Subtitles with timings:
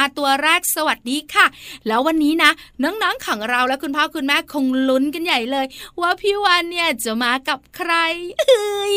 [0.00, 1.46] มาตัวแรกสวัสดีค่ะ
[1.86, 2.50] แล้ววันนี้นะ
[2.82, 5.66] น้องๆของเราและคุณพ่อคุณแม่คงลุ้นกันใหญ่เลย
[6.00, 7.92] ว่าพี่วันเนี่ยจะมากับใคร
[8.40, 8.96] เอ้ย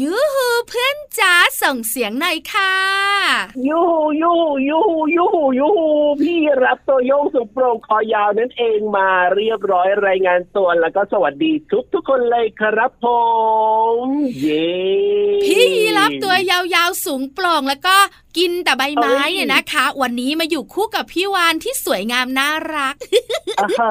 [0.00, 2.74] ยูฮูเพื่อนจ๋าส่งเสียงหน่อยค่ะ
[3.68, 5.88] ยูฮูยูฮูยูฮูยูฮูยูฮู
[6.22, 13.06] พี่รับตัวโยงสุโปรงคอยาวนั่นเองมาเรียบร้อยรายงานตัวแล้วก็สวัสดีทุกทุกคนเลยครับผ
[14.04, 14.06] ม
[14.40, 14.68] เย้
[15.44, 15.66] พี่
[15.98, 17.96] รับตัวยาวๆสูงโปร่งแล้วก็
[18.36, 22.94] กินแต่ใบไม้เนี่ยนะคะ วันนี้มาอยู่คู่กับพี่วานที่สวยงามน่ารัก
[23.78, 23.84] เอ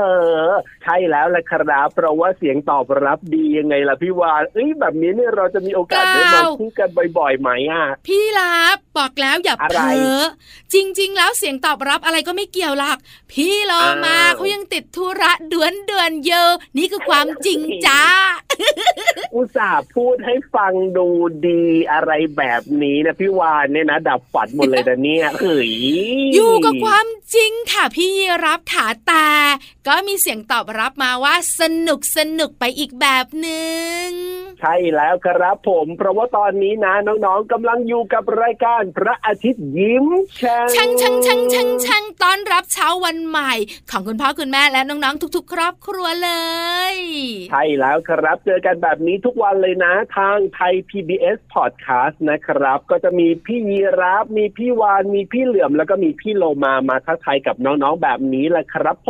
[0.48, 0.50] อ
[0.84, 10.22] ใช่แล้วแหละครับเพราะว่าเสียงตอบรับดียังไงล่ะพี่วานเอ้ยแบบนี้เนี่ยเราจะมีโอกาสได้มาคู่กันบ่อยๆไหมอะพี่รับบอกแล้วอย่าเพ้อ
[10.74, 12.98] จริง ๆ แล้วเสียงตอบรับอะไรก็ไม่เกี่ยวหรอก
[13.32, 18.04] พี่รอมาเขายังติดธุระด่วนเดือนเยอะนี่คือความจริงจ้า
[19.36, 21.08] อุตส่าห์พูดให้ฟังดู
[21.48, 25.72] ดีอะไรแบบนี้นะพี่วานเนี่ยนะ ดับฝันหมดเลยนะเนี่ยเฮ้ย
[26.34, 28.12] อยู่กับความจริงค่ะพี่
[28.46, 29.28] รับถาตา
[29.88, 33.76] ก็มีเสียงตอบรับมาว่าสนุกสนุกไปอีกแบบหนึ่
[34.06, 34.08] ง
[34.60, 43.54] ใช่แล้วครับผม เพราะว่าตอนนี้นะน้องๆกำลังอยู่กับรายการพระอาทิตย์ยิ้มแฉ่งช่างช่างช่างช่างช่างต้อนรับเช้าวันใหม่
[43.92, 46.32] ของคุณพ่อคุณแม่และน้องๆทุก ๆ ครอบครัวเล
[46.92, 46.96] ย
[47.50, 59.10] ใช่แล้วครับ เจอกันแบบนี้ทุกวันเลยนะ ทางไทย PBS Podcast นะครับ ก็จะมีพี่ยีรับมีพี่วานมีพี่เหลื่อม แล้วก็มีพี่โลมามาทักทายกับน้องๆแบบนี้แหละครับผ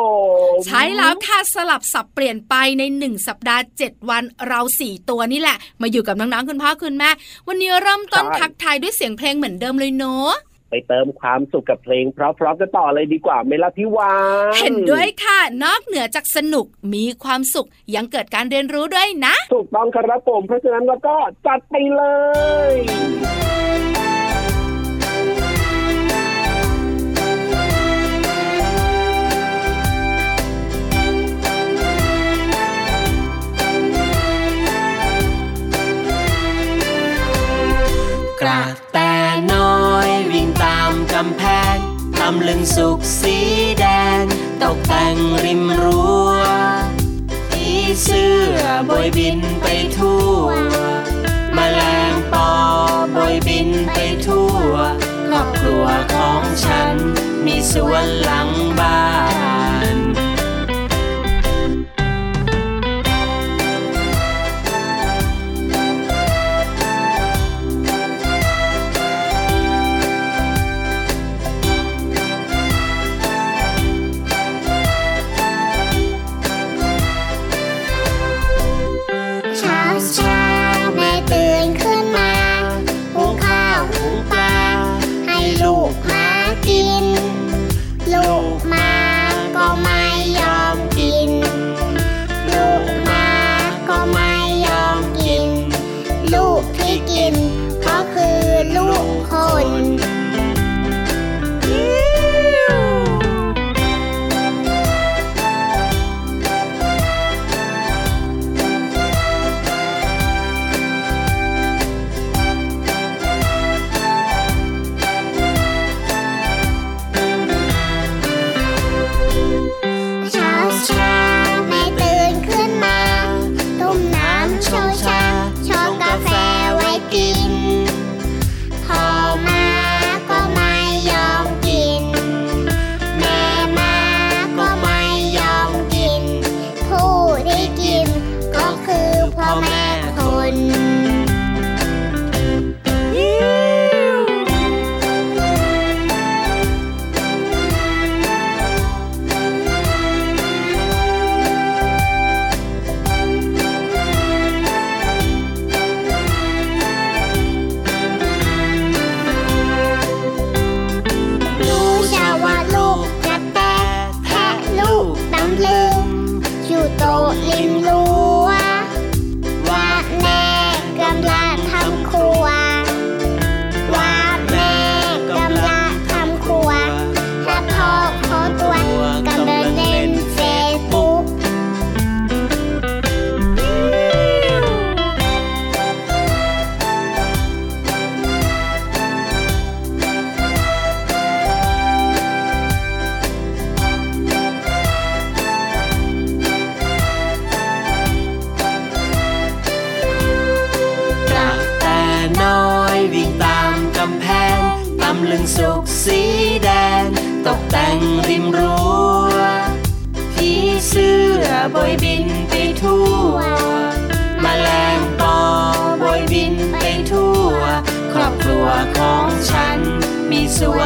[0.54, 7.10] มใช่แล้วค่ะสลับสับเปลี่ยนไปในหนึ่งสัปดาห์เจ็ดวันเราสี่ตัวนี่แหละ มาอยู่กับน้องๆคุณพ่อคุณแม่
[7.48, 14.13] วันนี้เริ่มต้นทักทายด้วยเสียงเพลงเหมือนเดิมเลยเนาะอไปเติมความสุขกับเพลงเพราะๆกันต่อเลยดีกว่าไหมล่ะพี่วา
[14.51, 21.15] นเห็นด้วยค่ะ นอกเหนือจากสนุกมีความสุขยังเกิดการเรียนรู้ด้วยนะ ถูกต้องครับผมเพราะฉะนั้นเราก็
[21.48, 22.04] จัดไปเล
[22.69, 22.74] ย
[49.05, 49.67] ยบินไป
[49.97, 50.45] ทั่ว
[51.57, 52.50] มแมลงปอ
[53.15, 54.71] บอยบินไปทั่ว
[55.27, 56.95] ครอบครัวของฉัน
[57.45, 58.50] มีสวนหลัง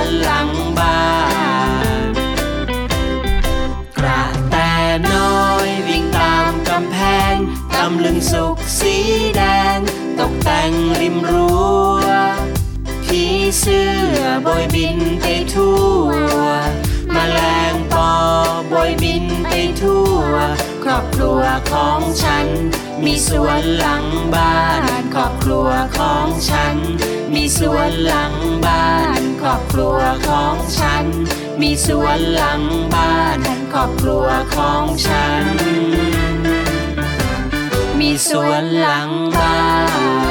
[0.07, 0.49] วนหลัง
[0.79, 1.01] บ้า
[2.05, 2.09] น
[3.97, 4.55] กระแต
[5.11, 6.97] น้อยวิ่งตามกำแพ
[7.33, 7.35] ง
[7.73, 8.95] ตำลึงสุกสี
[9.35, 9.41] แด
[9.75, 9.77] ง
[10.19, 11.57] ตกแต่งริมรั้
[12.01, 12.05] ว
[13.03, 13.21] ผี
[13.59, 13.87] เสื้
[14.19, 16.07] อบอยบินไปทั่ว
[17.15, 17.39] มแมล
[17.71, 18.11] งปอ
[18.71, 20.33] บอยบินไปทั่ว
[20.97, 22.47] อบครัวของฉัน
[23.05, 24.57] มีสวนหลังบ้า
[25.01, 26.75] นครอบครัวของฉัน
[27.33, 28.33] มีสวนหลัง
[28.65, 28.89] บ้า
[29.19, 31.05] นครอบครัวของฉัน
[31.61, 32.61] มีสวนหลัง
[32.93, 33.39] บ้าน
[33.73, 35.45] ครอบครัวของฉัน
[37.99, 39.57] มีสวนหลังบ้า
[40.25, 40.26] น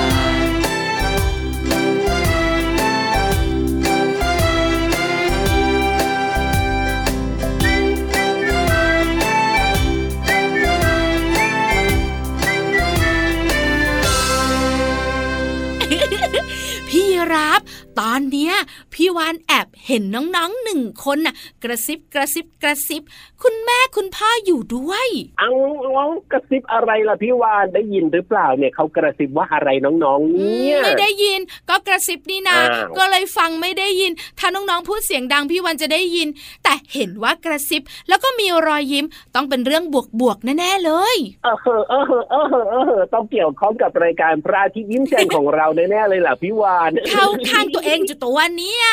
[18.00, 18.54] ตอนเนี้ย
[18.92, 23.02] พี่วานแอบเห็นน้องๆหนึ่งคนน่ะ กระซิบกระซิบกระซิบ
[23.42, 25.50] คุณแม่คุณพ่ออยู่ด้วย เอา
[25.96, 36.28] เอากระซิบอะไรล่ะพี่วานได้ยินหรือเปล่าเนี่ยเขากระซิบว่าอะไรน้องๆอืเนี่มยไม่ได้ยิน ก็กระซิบนี่นาอ้าวก็เลยฟังไม่ได้ยิน ถ้าน้องๆพูดเสียงดังพี่วันจะได้ยิน
[36.64, 39.84] แต่เห็นว่ากระซิบแล้วก็มีรอยยิ้มต้องเป็นเรื่อง
[40.20, 48.84] บวกๆแน่ๆเลยเออเออเออเออเออเออต้องเกี่ยวข้องกับรายการพระอาทิตย์ยิ้มแฉ่งของเราแน่ๆเลยล่ะพี่วานเข้าข้างตัวเองจุดตัวเนี้ย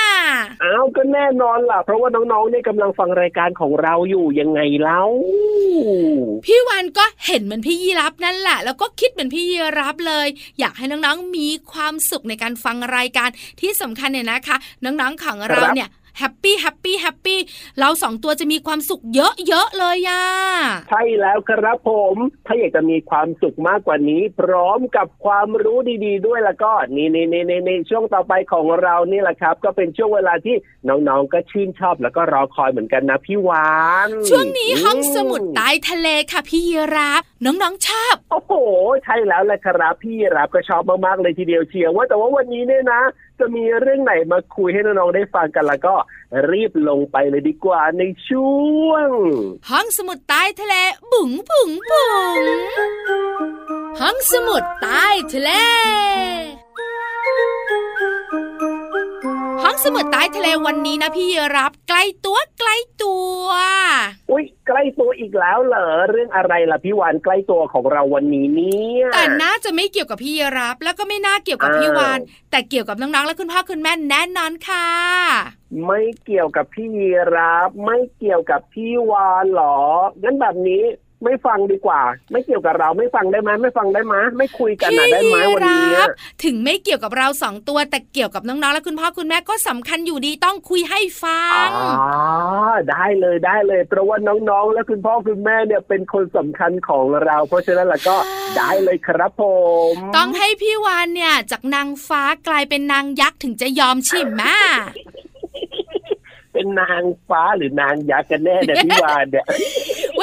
[0.63, 5.03] อ้าวก็แน่นอนล่ะ เพราะว่าน้องๆเนี่ยกำลังฟังรายการของเราอยู่ยังไงเล่า
[6.45, 10.27] พี่วันก็เห็นเหมือนพี่ยีราฟนั่นแหละ แล้วก็คิดเหมือนพี่ยีราฟเลย
[10.59, 17.39] อยากให้น้องๆมีความสุขในการฟังรายการที่สำคัญเนี่ยนะคะ น้องๆของเราเนี่ย happy happy happy
[17.79, 20.23] เราสองตัวจะมีความสุขเยอะๆเลยย่า
[20.89, 22.15] ใช่แล้วครับผม
[22.45, 30.55] ถ้าอยากจะมีความสุขมากกว่านี้ พร้อมกับความรู้ดี ๆ ด้วยแล้วก็นี่ในในในในช่วงต่อไปของเรานี่แหละครับ ก็เป็นช่วงเวลาที่
[30.89, 33.71] น้องๆก็ชื่นชอบแล้วก็รอคอยเหมือนกันนะพี่วา
[34.07, 38.53] นช่วงนี้ห้องสมุดใต้ทะเลค่ะพี่ยีรับน้องๆชอบ โอ้โห
[39.03, 43.01] ใช่แล้วแหละครับพี่รับก็ชอบมากๆเลยทีเดียวเชียวว่าแต่ว่าวันนี้เนี่ยนะ
[43.39, 45.93] จะมีเรื่องไหนมาคุยให้น้องๆได้ฟังกันแล้วก็
[46.51, 48.51] รีบลงไปเลยดีกว่าในช่
[48.87, 49.09] วง
[49.69, 50.75] ห้องสมุดใต้ทะเล
[51.11, 52.41] บุ๋งบุ๋งบุ๋ง
[53.99, 55.49] ห้องสมุดใต้ทะเล
[59.61, 63.45] ห้องสมุดใต้ทะเลวันนี้นะพี่รับใกล้ตัวใกล้ตัว
[64.31, 72.19] อุ้ยใกล้ตัวอีกแล้วเหรอเรื่องอะไรล่ะพี่วานใกล้ตัวของเราวันนี้เนี่ยแต่น่าจะไม่เกี่ยวกับพี่รับ แล้วก็ไม่น่าเกี่ยวกับพี่วาน
[72.51, 74.87] แต่เกี่ยวกับน้องๆและคุณพ่อคุณแม่แน่นอนค่ะ
[75.85, 79.77] ไม่เกี่ยวกับพี่ยีราฟไม่เกี่ยวกับพี่วานเหรอ
[80.23, 80.83] งั้นแบบนี้
[81.23, 82.01] ไม่ฟังดีกว่า
[82.31, 86.09] ไม่เกี่ยวกับเราไม่ฟังได้ไหมไม่ฟังได้ไหมไม่คุยกันพี่นะได้ไหมวันนี้รับ
[86.43, 92.13] ถึงไม่เกี่ยวกับเราสองตัวแต่เกี่ยวกับน้องๆและคุณพ่อคุณแม่ก็สำคัญอยู่ดีต้องคุยให้ฟังอ๋อ
[92.91, 98.15] ได้เลยได้เลย เพราะว่าน้องๆ และคุณพ่อคุณแม่เนี่ยเป็นคนสำคัญของเรา เพราะฉะนั้นแล้วก็
[98.57, 99.43] ได้เลยครับผ
[99.91, 104.57] ม ต้องให้พี่วานเนี่ยจากนางฟ้ากลายเป็นนางยักษ์ถึงจะยอมชิมแม่
[106.53, 109.45] เป็นนางฟ้าหรือนางยักษ์กันแน่เนี่ยพี่วานเนี่ย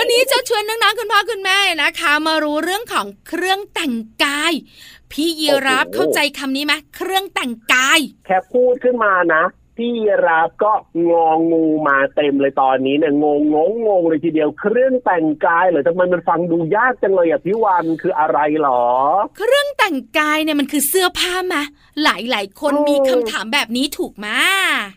[0.02, 4.52] วันนี้จะชวนน้องๆคุณพ่อคุณแม่นะคะ มารู้เรื่องของเครื่องแต่งกาย
[5.12, 9.42] พี่ยีรับเข้าใจคำนี้ไหมเครื่องแต่งกาย แค่พูดขึ้นมานะ
[9.80, 10.72] พี่ราฟก็
[11.10, 18.84] งองูมาเต็มเลยตอนนี้เนี่ยงงงงงงเลยทีเดียวเครื่องแต่งกายเหรอทำไมมันฟังดูยากจังเลยอะพี่วันคืออะไรหรอ
[19.36, 21.62] เครื่องแต่งกายเนี่ยมันคือเสื้อผ้ามา
[22.02, 24.28] หลายๆคนโอ้มีคำถามแบบนี้ถูกไหม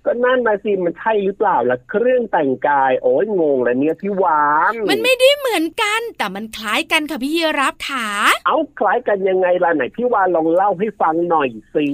[0.06, 8.08] ก็นั่นนะสิมันใช่หรือเปล่าล่ะเครื่องแต่งกาย โอ้ยงงเลยเนี่ยพี่วานมันไม่ได้เหมือนกัน แต่มันคล้ายกันค่ะพี่ยีรับขา
[8.46, 11.88] เอาคล้ายกันยังไงล่ะไหนพี่วานลองเล่าให้ฟังหน่อยสิ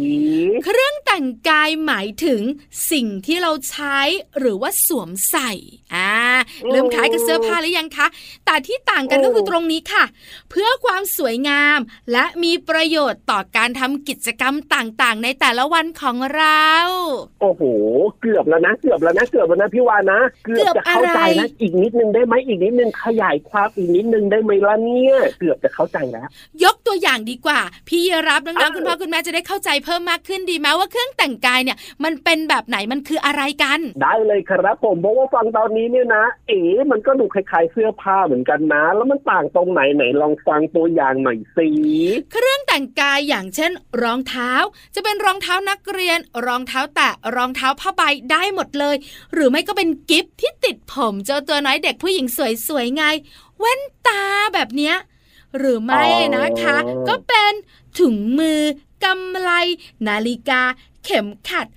[0.66, 2.42] เครื่องแต่งกายหมายถึง
[2.92, 3.98] สิ่งที่เราใช้
[4.40, 5.52] หรือว่าสวมใส่
[5.96, 6.14] อ่า
[6.72, 8.08] เริ่มคล้ายกับเสื้อผ้าหรือยังคะ
[8.46, 10.04] แต่ที่ต่างกันก็คือตรงนี้ค่ะ
[10.52, 11.80] เพื่อความสวยงาม
[12.12, 16.68] และมีประโยชน์ต่อการทำกิจกรรมต่างๆ ในแต่ละวันของเรา
[17.42, 17.62] โอ้โห
[18.22, 26.28] เกือบแล้วนะ เกือบแล้วนะ เกือบแล้วนะพี่วานนะ เกือบจะเข้าใจเกือบอะไรนะ อีกนิดนึงได้ไหมอีกนิดนึงขยายความอีกนิดนึงได้ไหมล่ะเนี่ย เกือบจะเข้าใจแล้ว
[26.64, 27.60] ยกตัวอย่างดีกว่า
[27.90, 36.62] พี่รับน้องอะๆคุณพ่อคุณแม่จะได้เข้าใจเพิ่มมากขึ้นดีไหมว่าเครื่องแต่งกายเนี่ยมันเป็นแบบไหนมันคืออะไรกัน ได้เลยครับผมเพราะว่าฟังตอนนี้เนี่ยนะ เอ๋
[36.92, 41.70] มันก็ดูคล้ายๆเสื้อผ้าเหมือนกันนะ แล้วมันต่างตรงไหนไหนลองฟังตัวอย่างหน่อยสิ
[42.32, 43.72] เครื่องแต่งกายอย่างเช่น
[44.02, 44.52] รองเท้า
[44.96, 48.96] จะเป็นรองเท้านักเรียน รองเท้าแตะรองเท้าผ้าใบได้หมดเลย
[49.34, 52.26] หรือไม่ก็เป็นกิฟต์ที่ติดผมเจ้าตัวน้อยเด็กผู้หญิง
[52.68, 53.04] สวยๆไง
[53.60, 54.24] แว่นตา
[54.54, 54.96] แบบเนี้ย
[55.58, 56.04] หรือไม่
[56.36, 57.54] นะคะอ๋อก็เป็น
[57.98, 58.62] ถุงมือ
[59.04, 59.52] กำไล
[60.08, 60.62] นาฬิกา
[61.06, 61.68] เข็มขัด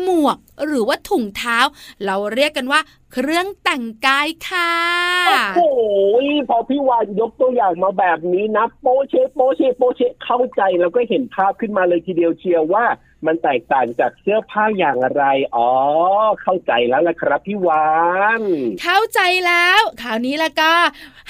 [0.00, 1.58] หมวกหรือว่าถุงเท้า
[2.04, 2.80] เราเรียกกันว่า
[3.12, 4.72] เครื่องแต่งกายค่ะ
[5.56, 5.80] โอ้โห
[6.48, 12.84] พอพี่วานยกตัวอย่างมาแบบนี้นะ โปเชโปเชโปเชเข้าใจแล้วก็เห็นภาพขึ้นมาเลยทีเดียวเชียวว่า
[13.26, 15.24] มันแตกต่างจากเสื้อผ้าอย่างไร
[15.56, 15.70] อ๋อ
[16.42, 17.86] เข้าใจแล้วละครับพี่วา
[18.40, 18.42] น
[18.82, 20.72] เข้าใจแล้วคราวนี้แล้วก็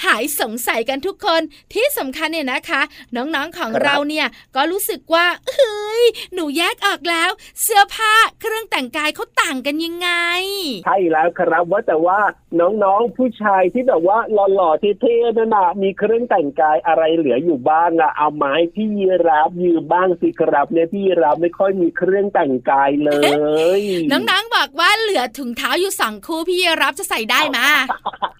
[0.05, 1.41] หายสงสัยกันทุกคน
[1.73, 2.81] ที่สำคัญเนี่ยนะคะ
[3.15, 7.29] น้องๆของครับเราเนี่ยก็รู้สึกว่าเฮ้ยหนูแยกออกแล้ว
[7.61, 10.09] เสื้อผ้าเครื่องแต่งกายเขาต่างกันยังไง
[10.85, 12.19] ใช่แล้วครับว่าแต่ว่า
[12.61, 23.11] น้องๆผู้ชายที่แบบว่าหล่อๆเท่ๆนั่นน่ะมีเครื่องแต่งกายอะไรเหลืออยู่บ้างอะเอาไม้พี่ยีรับยืมบ้างสิครับเนี่ยพี่ยีรับไม่ค่อยมีเครื่องแต่งกายเล
[23.79, 23.81] ย
[24.11, 27.65] น้องๆบอกว่าเหลือถุงเท้าอยู่สองคู่พี่รับจะใส่ได้มา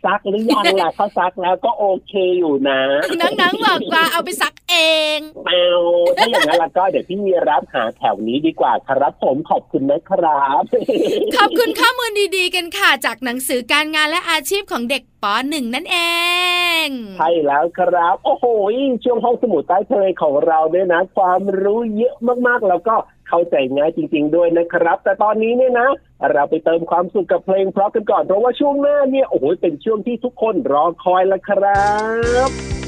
[0.05, 2.81] ซักหรือยังล่ะถ้าซักแล้วก็โอเคอยู่นะ
[3.21, 4.75] น้องๆบอกว่าเอาไปซักเอ
[5.15, 5.81] งแมว
[6.17, 10.63] ถ้าอย่างนั้นแล้วก็เดี๋ยวพี่ยีรับหาแถวนี้ดีกว่าครับผมขอบคุณนะครับ
[11.35, 15.97] ขอบคุณข้อมูลดีๆกันค่ะจากหนังสือการงานและอาชีพของเด็กป .1 นั่นเอ
[16.85, 18.45] ง ใช่แล้วครับ โอ้โห
[19.03, 22.15] ช่วงห้องสมุดใต้ทะเลของเราเนี่ยนะ ความรู้เยอะ
[22.47, 22.95] มากๆ แล้วก็
[23.27, 25.89] เข้าใจง่ายจริง ๆ ด้วยนะครับ แต่ตอนนี้เนี่ยนะ
[26.31, 31.83] เราไปเติมความสุขกับเพลงเพราะกันก่อนเพราะว่าช่วงหน้าเนี่ยโอ้โหเป็นช่วงที่ทุกคนรอคอยแล้วครั
[32.47, 32.82] บ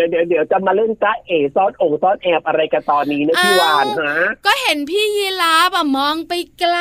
[0.00, 4.14] ดี๋ยวเดี๋ยวเดี๋ยวจะมาเล่นจ้าเอซ่อนโองซ่อนแอบอะไรกันตอนนี้นะพี่วานฮะ
[4.46, 6.76] ก็เห็นพี่ยีราฟอะมองไปไกล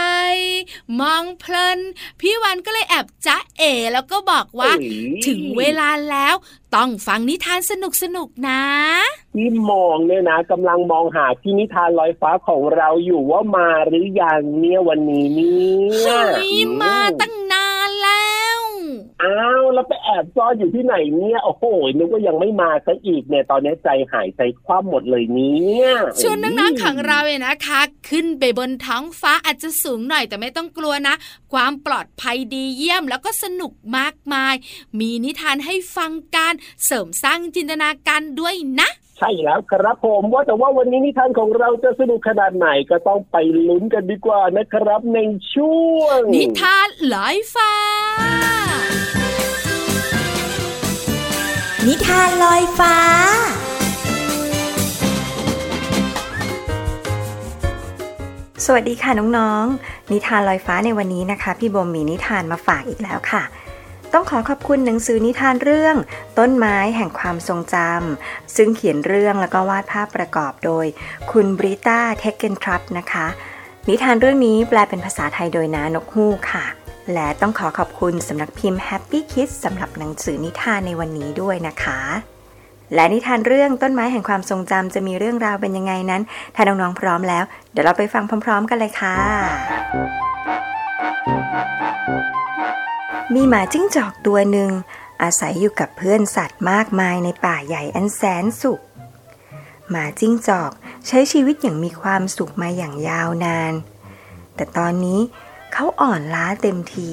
[1.02, 1.80] มองเพลิน
[2.22, 6.36] พี่วันก็เลยแอบจ๊ะเอ แล้วก็บอกว่าเอ้ยถึงเวลาแล้ว
[6.76, 8.64] ต้องฟังนิทานสนุกสนุกๆนะ
[9.36, 15.58] ที่มองเนี่ยนะกำลังมองหาพี่นิทานลอยฟ้าของเราอยู่ว่ามาหรือยังเนี่ยวันนี้เนี่
[16.18, 18.29] ยเฮ้ยมาตั้งนานแล้ว
[19.24, 21.64] อ้าวแล้วไปแอบซ่อนอยู่ที่ไหนเนี่ยโอ้โห
[21.98, 25.90] นึกว่ายังไม่มาซะอีกเนี่ยตอนนี้ใจหายใจคว่ำหมดเลยเนี่ย
[26.22, 31.16] ชวนน้องๆของเราเนี่ยนะคะ ขึ้นไปบนท้องฟ้าอาจจะสูงหน่อยแต่ไม่ต้องกลัวนะ
[31.54, 34.56] ความปลอดภัยดีเยี่ยมแล้วก็สนุกมากมาย
[35.00, 36.54] มีนิทานให้ฟังการ
[36.86, 43.36] เสริมสร้างจินตนาการด้วยนะ ใช่แล้วครับผมว่าแต่ว่าวันนี้นิทานของเราจะสนุกขนาดไหนก็ต้องไป
[43.68, 45.20] ลุ้นกันดีกว่านะครับ ใน
[45.54, 47.74] ช่วง นิทานลอยฟ้า
[51.88, 52.96] นิทานลอยฟ้า
[58.66, 63.44] สวัสดีค่ะน้องๆ นิทานลอยฟ้าในวันนี้นะคะ พี่บมมีนิทานมาฝากอีกแล้วค่ะ
[64.14, 65.96] ต้องขอขอบคุณหนังสือนิทานเรื่อง
[66.40, 70.86] ต้นไม้แห่งความทรงจำซึ่งเขียนเรื่องแล้วก็วาดภาพประกอบโดย
[71.32, 73.28] คุณบริต้าเทคเกนทรัพนะคะ
[73.90, 76.66] นิทานเรื่องนี้แปลเป็นภาษาไทยโดยนานกฮูกค่ะ
[77.14, 82.00] และต้องขอขอบคุณสำนักพิมพ์ Happy Kids สำหรับหนังสือนิทานในวันนี้ด้วยนะคะ
[82.94, 86.22] และนิทานเรื่องต้นไม้แห่งความทรงจำจะมีเรื่องราวเป็นยังไงนั้น
[86.56, 89.18] ถ้าน้องๆพร้อมแล้ว เดี๋ยวเราไปฟังพร้อม ๆ กันเลยค่ะ
[93.36, 94.72] มีหมาจิ้งจอกตัวหนึ่ง
[95.22, 98.82] อาศัยอยู่กับเพื่อนสัตว์มากมายในป่าใหญ่อันแสนสุข
[99.90, 100.72] หมาจิ้งจอก
[101.08, 103.74] ใช้ชีวิตอย่างมีความสุขมาอย่างยาวนาน
[104.56, 105.22] แต่ตอนนี้
[105.74, 107.12] เขาอ่อนล้าเต็มที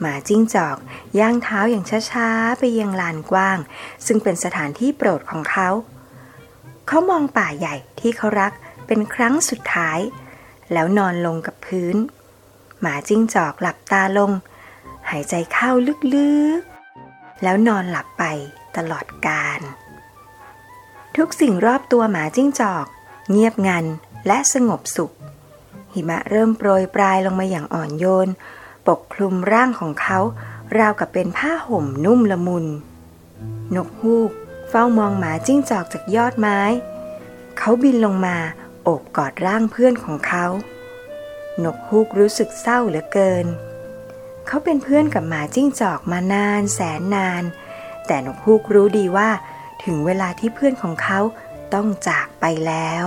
[0.00, 0.76] หมาจิ้งจอก
[1.18, 3.58] ย่างเท้าอย่างช้าๆไปยังลานกว้าง
[4.06, 5.68] ซึ่งเป็นสถานที่โปรดของเขา
[6.88, 8.52] เขามองป่าใหญ่ที่เขารัก
[8.86, 9.98] เป็นครั้งสุดท้าย
[10.72, 11.96] แล้วนอนลงกับพื้น
[12.80, 14.30] หมาจิ้งจอกหลับตาลง
[15.12, 15.70] หายใจเข้า
[16.14, 18.24] ลึกๆ แล้วนอนหลับไป
[18.76, 19.60] ตลอดกาล
[21.16, 22.86] ทุกสิ่งรอบตัวหมาจิ้งจอก
[23.30, 23.84] เงียบงัน
[24.26, 25.12] และสงบสุข
[25.92, 28.28] หิมะเริ่มโปรยปลายลงมาอย่างอ่อนโยน
[28.86, 30.18] ปกคลุมร่างของเขา
[30.78, 32.66] ราวกับเป็นผ้าห่มนุ่มละมุน
[33.76, 34.30] นกฮูก
[34.68, 36.60] เฝ้ามองหมาจิ้งจอกจากยอดไม้
[37.58, 38.36] เขาบินลงมา
[38.82, 40.46] โอบกอดร่างเพื่อนของเขา
[41.64, 43.46] นกฮูกรู้สึกเศร้าเหลือเกิน
[44.46, 47.42] เขาเป็นเพื่อนกับหมาจิ้งจอกมานานแสนนาน
[48.06, 49.30] แต่นกฮูกรู้ดีว่า
[49.84, 51.20] ถึงเวลาที่เพื่อนของเขา
[51.74, 53.06] ต้องจากไปแล้ว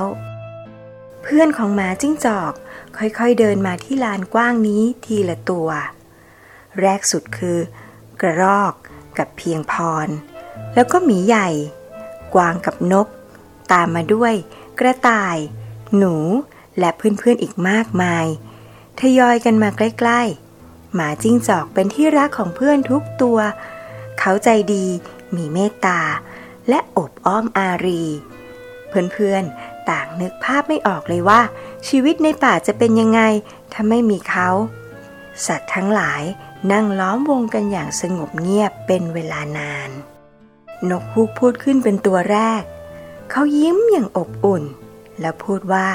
[1.24, 2.54] เพื่อนของหมาจิ้งจอก
[2.98, 5.70] ค่อยๆเดินมาที่ลานกว้างนี้ทีละตัว
[6.82, 7.60] แรกสุดคือ
[8.22, 8.74] กระรอก
[9.18, 9.74] กับเพียงพ
[10.06, 10.08] ร
[10.74, 11.50] แล้วก็หมีใหญ่
[12.36, 13.08] กวางกับนก
[13.72, 14.34] ตามมาด้วย
[14.80, 15.38] กระต่าย
[15.98, 16.16] หนู
[16.80, 18.26] และเพื่อนๆอีกมากมาย
[19.00, 20.45] ทยอยกันมาใกล้ๆ
[20.96, 23.38] หมาจิ้งจอกเป็นที่รักของเพื่อนทุกตัว
[24.20, 24.86] เขาใจดี
[25.36, 26.00] มีเมตตา
[26.70, 28.04] และอบอ้อมอารี
[28.90, 31.42] เพื่อนๆ ต่างนึกภาพไม่ออกเลยว่า
[31.88, 33.22] ชีวิตในป่าจะเป็นยังไง
[33.74, 34.50] ถ้าไม่มีเขา
[35.46, 36.24] สัตว์ทั้งหลาย
[36.72, 39.90] นั่งล้อมวงกันอย่างสงบเงียบเป็นเวลานาน
[40.90, 42.64] นกฮูกพูดขึ้นเป็นตัวแรก
[43.32, 44.64] เขายิ้มอย่างอบอุ่น
[45.22, 45.90] แล้วพูดว่า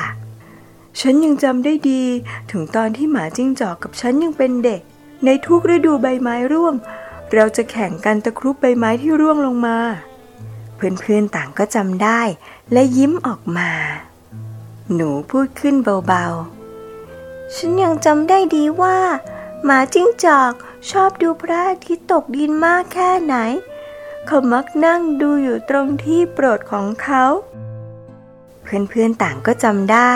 [1.01, 2.03] ฉันยังจำได้ดี
[2.51, 4.83] ถึงตอนที่หมาจิ้งจอกกับฉันยังเป็นเด็ก
[5.25, 6.75] ในทุกฤดูใบไม้ร่วง
[7.35, 9.79] เราจะแข่งกันตะครุบใบไม้ที่ร่วงลงมา
[10.77, 12.23] เพื่อนๆต่างก็จำได้
[12.73, 13.71] และยิ้มออกมา
[14.95, 15.75] หนูพูดขึ้น
[16.07, 18.99] เบาๆ ฉันยังจำได้ดีว่า
[19.65, 20.53] หมาจิ้งจอก
[20.91, 23.37] ชอบดูพระอาทิตย์ตกดินมากแค่ไหน
[24.27, 27.25] เขามักนั่งดูอยู่ตรงที่โปรดของเขา
[28.63, 30.13] เพื่อนๆต่างก็จำได้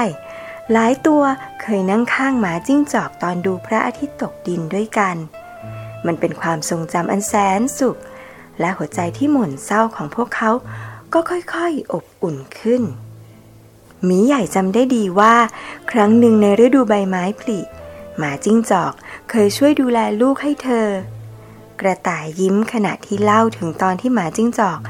[0.72, 1.22] หลายตัว
[1.60, 5.16] เคยนั่งข้างหมาจิ้งจอกตอนดูพระอาทิตย์ตกดินด้วยกัน
[6.06, 7.96] มันเป็นความทรงจำอันแสนสุข
[8.60, 10.50] และหัวใจที่หม่นเศร้าของพวกเขา
[11.12, 12.82] ก็ค่อยๆ อบอุ่นขึ้น
[14.04, 15.34] หมีใหญ่จำได้ดีว่า
[15.90, 17.60] ครั้งหนึ่งในฤดูใบไม้ผลิ
[18.16, 18.92] หมาจิ้งจอก
[19.30, 20.86] เคยช่วยดูแลลูกให้เธอ
[21.80, 24.80] กระต่ายยิ้มขณะที่เล่าถึงตอนที่หมาจิ้งจอก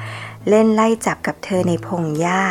[0.49, 2.43] เล่นไล่จับกับเธอในพงหญ้า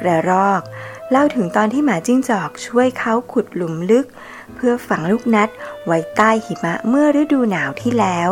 [0.00, 0.62] กระรอก
[1.10, 4.06] เล่าถึงตอนที่หมาจิ้งจอกช่วยเขาขุดหลุมลึก
[4.54, 5.48] เพื่อฝังลูกนัด
[5.86, 8.30] ไว้ใต้หิมะเมื่อฤดูหนาวที่แล้ว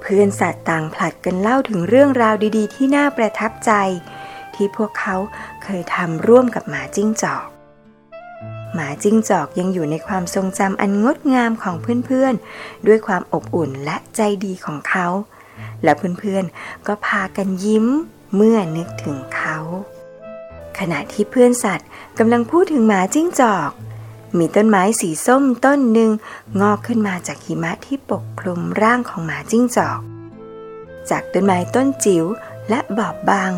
[0.00, 3.72] เพื่อนสัตว์ต่างผลัดกันเล่าถึงเรื่องราวดีๆ ที่น่าประทับใจ
[4.54, 5.16] ที่พวกเขา
[5.62, 7.46] เคยทำร่วมกับหมาจิ้งจอก
[8.74, 15.06] หมาจิ้งจอกยังอยู่ในความทรงจำอันงดงามของเพื่อนๆ ด้วยความอบอุ่นและใจดีของเขา
[15.84, 17.86] และเพื่อนๆก็พากันยิ้ม
[18.36, 19.58] เมื่อนึกถึงเขา
[20.82, 23.70] ขณะที่เพื่อนสัตว์กำลังพูดถึงหมาจิ้งจอก
[24.38, 26.10] มีต้นไม้สีส้มต้นหนึ่ง
[26.60, 30.00] งอกขึ้นมาจากหิมะที่ปกคลุมร่างของหมาจิ้งจอก
[31.10, 32.24] จากต้นไม้ต้นจิ๋ว
[32.68, 33.50] และบอบบาง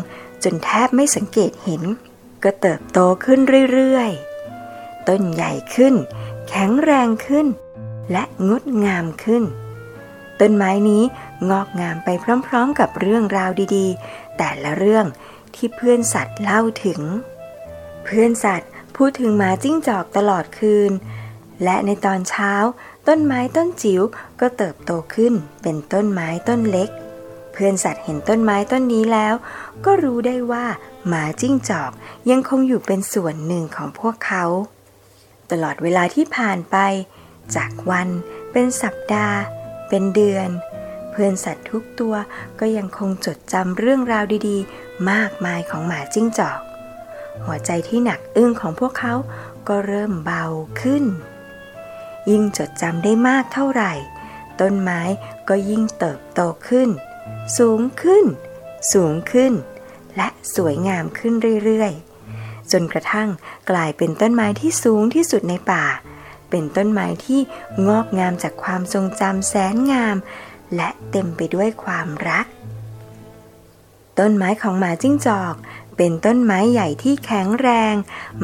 [0.43, 1.83] จนแทบไม่สังเกตเห็น
[2.43, 3.39] ก็เติบโตขึ้น
[3.73, 5.95] เรื่อยๆ ต้นใหญ่ขึ้น
[6.49, 7.47] แข็งแรงขึ้น
[8.11, 9.43] และงดงามขึ้น
[10.39, 11.03] ต้นไม้นี้
[11.49, 12.09] งอกงามไป
[12.47, 15.05] พร้อมๆกับเรื่องราวดีๆ แต่ละเรื่อง
[15.57, 17.01] ที่เพื่อนสัตว์เล่าถึง
[18.03, 20.91] เพื่อนสัตว์พูดถึงหมาจิ้งจอกตลอดคืน
[21.63, 22.53] และในตอนเช้า
[23.07, 24.01] ต้นไม้ต้นจิ๋ว
[24.39, 26.89] ก็เติบโตขึ้นเป็นต้นไม้ต้นเล็ก
[27.53, 29.33] เพื่อนสัตว์เห็นต้นไม้ต้นนี้แล้ว
[29.85, 30.65] ก็รู้ได้ว่า
[31.07, 31.91] หมาจิ้งจอก
[32.29, 34.45] ยังคงอยู่เป็นส่วนหนึ่งของพวกเขา
[35.51, 36.77] ตลอดเวลาที่ผ่านไป
[37.55, 38.09] จากวัน
[38.51, 39.37] เป็นสัปดาห์
[39.89, 40.49] เป็นเดือน
[41.11, 42.15] เพื่อนสัตว์ทุกตัว
[42.59, 46.59] ก็ยังคงจดจำเรื่องราวดีๆ มากมายของหมาจิ้งจอก
[47.45, 49.13] หัวใจที่หนักอึ้งของพวกเขา
[49.67, 50.45] ก็เริ่มเบา
[50.81, 51.03] ขึ้น
[52.29, 53.93] ยิ่งจดจำได้มากเท่าไหร่
[54.61, 55.01] ต้นไม้
[55.49, 56.89] ก็ยิ่งเติบโตขึ้น
[57.57, 58.25] สูงขึ้น
[58.93, 59.53] สูงขึ้น
[60.15, 61.33] และสวยงามขึ้น
[61.65, 63.29] เรื่อยๆ จนกระทั่ง
[63.69, 65.85] กลายเป็นต้นไม้ที่สูงที่สุดในป่า
[66.49, 67.41] เป็นต้นไม้ที่
[67.87, 70.15] งอกงามจากความทรงจำแสนงาม
[70.75, 72.45] และเต็มไปด้วยความรัก
[74.19, 75.55] ต้นไม้ของหมาจิ้งจอก
[75.97, 77.95] เป็นต้นไม้ใหญ่ที่แข็งแรง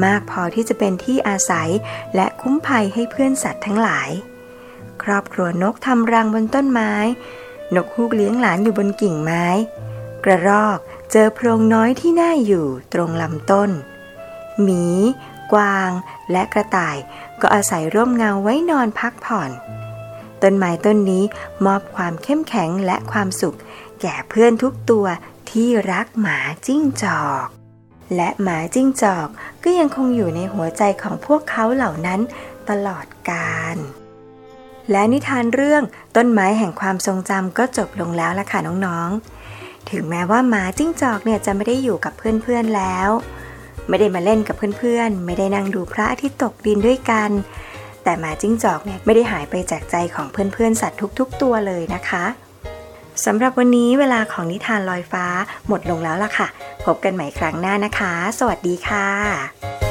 [0.04, 1.70] มากพอที่จะเป็นที่อาศัย
[2.16, 4.10] และคุ้มภัยให้เพื่อนสัตว์ทั้งหลาย
[5.04, 6.94] ครอบครัวนกทำรังบนต้นไม้
[7.76, 9.46] นกฮูกเลี้ยงหลานอยู่บนกิ่งไม้
[10.24, 10.80] กระรอก
[11.12, 13.70] เจอโพรงน้อยที่น่าอยู่ตรงลำต้น
[14.62, 14.86] หมี
[15.54, 15.92] กวาง
[16.32, 16.98] และกระต่าย
[17.42, 19.52] ก็อาศัยร่มเงาไว้นอนพักผ่อน
[20.42, 21.24] ต้นไม้ต้นนี้
[21.66, 23.58] มอบความเข้มแข็งและความสุข
[24.02, 25.06] แก่เพื่อนทุกตัว
[25.52, 27.48] ที่รักหมาจิ้งจอก
[28.16, 29.28] และหมาจิ้งจอก
[29.64, 32.20] ก็ยังคงอยู่ในหัวใจของพวกเขาเหล่านั้น
[32.70, 33.78] ตลอดกาล
[34.92, 35.84] และนิทานเรื่อง
[36.16, 43.10] ต้นไม้แห่งความทรงจำก็จบลงแล้วล่ะค่ะน้องๆ ถึงแม้ว่าหมาจิ้งจอกเนี่ยจะไม่ได้อยู่กับเพื่อนๆแล้ว
[43.88, 47.30] ไม่ได้มาเล่นกับเพื่อนๆ ไม่ได้นั่งดูพระอาทิตย์ตกดินด้วยกัน
[48.04, 52.26] แต่หมาจิ้งจอกเนี่ยไม่ได้หายไปจากใจของเพื่อนๆสัตว์ทุก ๆ ตัวเลยนะคะ
[53.26, 55.26] สำหรับวันนี้เวลาของนิทานลอยฟ้า
[55.68, 56.48] หมดลงแล้วล่ะค่ะ
[56.86, 59.91] พบกันใหม่ครั้งหน้านะคะ สวัสดีค่ะ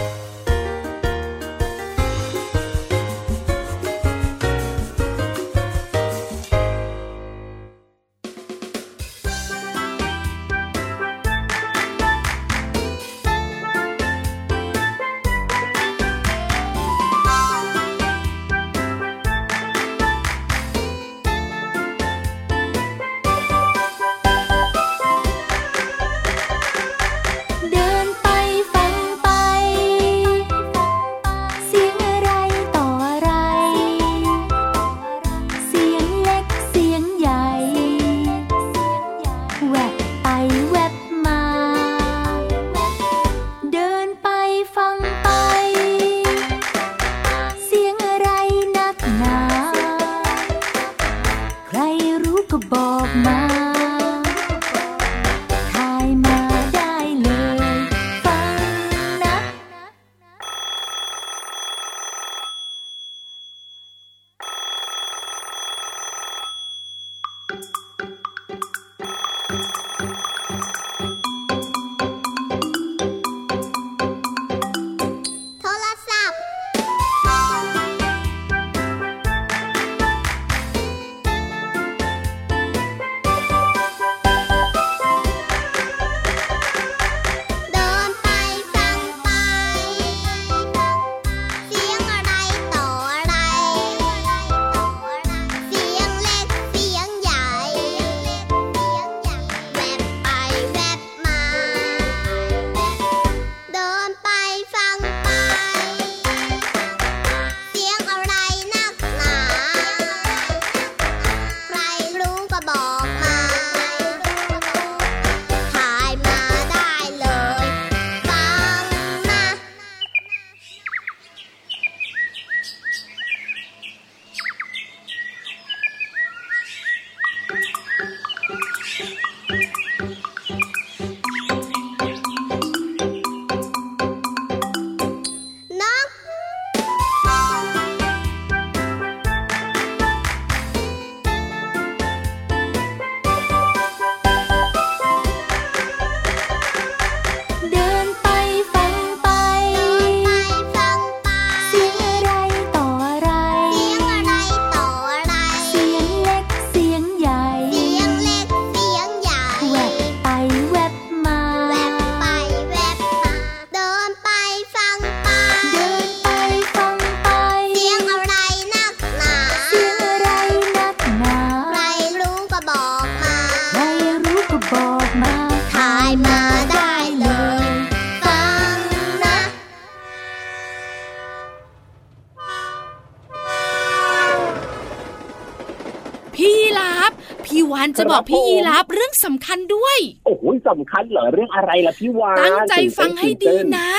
[188.00, 193.90] จะบอกพี่ยีรับเรื่องสำคัญด้วย โอ้โหสำคัญเหรอเรื่องอะไรล่ะพี่วานตั้งใจฟังให้ดีนะ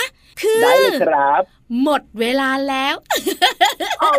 [0.42, 1.44] คือได้เลยครับ
[1.84, 2.96] หมดเวลาแล้ว
[4.02, 4.12] เอ้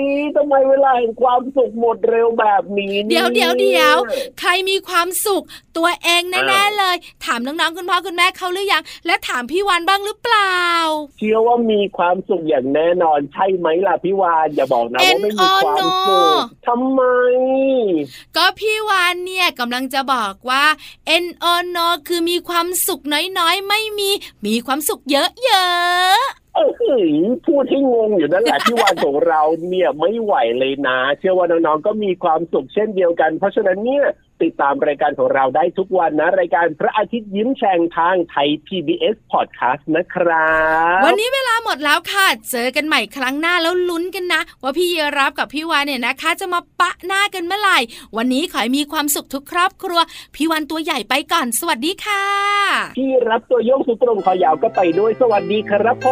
[0.00, 0.02] ย
[0.36, 3.96] ทำไมเวลาแห่งความสุขหมดเร็วแบบนี้ เดี๋ยวเดี๋ยวเดี๋ยว
[4.40, 5.42] ใครมีความสุข
[5.76, 10.60] ตัวเองแน่อ้าวๆเลย ถามน้องๆคุณพ่อคุณแม่เขาหรือยัง และถามพี่วันบ้างหรือเปล่า
[11.18, 15.94] เชื่อว่ามีความสุขอย่างแน่นอนใช่ไหมล่ะพี่วานอย่าบอกนะว่าไม่มีความสุข
[16.66, 17.02] ทำไม
[18.36, 20.64] ก็พี่วานเนี่ยกำลังจะบอกว่า
[21.24, 23.00] N O N O คือมีความสุข
[23.38, 24.10] น้อยๆ ไม่มี
[24.46, 34.06] มีความสุขเยอะๆ เออหือพูดให้งงอยู่นั่นแหละที่วันของเราเนี่ยไม่ไหวเลยนะ เชื่อว่าน้องๆก็มีความสุขเช่นเดียวกัน เพราะฉะนั้นเนี่ย
[34.42, 40.54] ติดตามรายการของเราได้ทุกวันนะ รายการพระอาทิตย์ยิ้มแฉ่งทางไทย PBS Podcast นะครั
[40.98, 47.78] บ วันนี้เวลาหมดแล้วค่ะ เจอกันใหม่ครั้งหน้าแล้วลุ้นกันนะ ว่าพี่เยรับกับพี่วานเนี่ยนะคะ จะมาปะหน้ากันเมื่อไหร่
[48.16, 50.00] วันนี้ขอให้มีความสุขทุกครอบครัว
[50.34, 52.24] พี่วันตัวใหญ่ไปก่อน สวัสดีค่ะ
[52.98, 56.08] พี่รับตัวโยงสุดตรงคอยาวก็ไปด้วยสวัสดีครับผ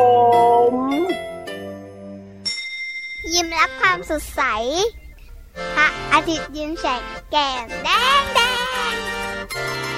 [0.70, 0.72] ม
[3.32, 4.42] ยิ้มรับความสดใส
[5.55, 5.93] 哈！
[6.11, 6.83] 阿杰完成，
[7.31, 7.75] 强顶
[8.35, 9.93] 顶。